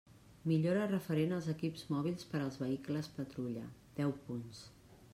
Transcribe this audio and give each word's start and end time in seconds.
Millora 0.51 0.85
referent 0.91 1.35
als 1.37 1.51
equips 1.53 1.85
mòbils 1.97 2.27
per 2.33 2.41
als 2.47 2.59
vehicles 2.65 3.13
patrulla: 3.19 3.71
deu 4.01 4.19
punts. 4.27 4.69